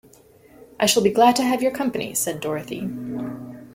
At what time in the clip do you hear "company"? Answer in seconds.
1.69-2.15